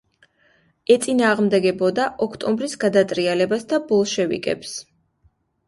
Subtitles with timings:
[0.95, 4.77] ეწინააღმდეგებოდა ოქტომბრის გადატრიალებას და ბოლშევიკებს.